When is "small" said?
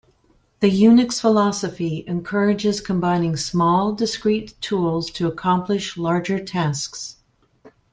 3.37-3.93